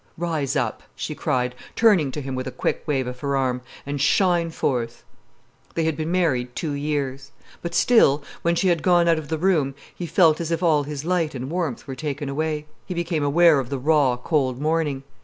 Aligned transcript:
"Rise 0.17 0.55
up," 0.55 0.81
she 0.95 1.13
cried, 1.13 1.53
turning 1.75 2.09
to 2.13 2.21
him 2.21 2.33
with 2.33 2.47
a 2.47 2.51
quick 2.51 2.81
wave 2.87 3.05
of 3.05 3.19
her 3.19 3.37
arm—"and 3.37 4.01
shine 4.01 4.49
forth." 4.49 5.03
They 5.75 5.83
had 5.83 5.95
been 5.95 6.09
married 6.09 6.55
two 6.55 6.71
years. 6.71 7.31
But 7.61 7.75
still, 7.75 8.23
when 8.41 8.55
she 8.55 8.69
had 8.69 8.81
gone 8.81 9.07
out 9.07 9.19
of 9.19 9.27
the 9.29 9.37
room, 9.37 9.75
he 9.93 10.07
felt 10.07 10.41
as 10.41 10.49
if 10.49 10.63
all 10.63 10.81
his 10.85 11.05
light 11.05 11.35
and 11.35 11.51
warmth 11.51 11.85
were 11.85 11.93
taken 11.93 12.29
away, 12.29 12.65
he 12.87 12.95
became 12.95 13.23
aware 13.23 13.59
of 13.59 13.69
the 13.69 13.77
raw, 13.77 14.17
cold 14.17 14.59
morning. 14.59 15.03